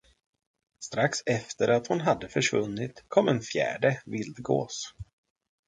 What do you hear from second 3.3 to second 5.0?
fjärde vildgås.